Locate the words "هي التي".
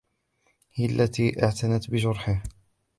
0.73-1.43